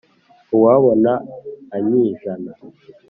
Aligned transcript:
uwabona 0.55 1.11
anyijana 1.75 2.51